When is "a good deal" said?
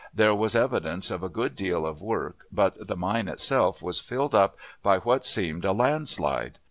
1.21-1.85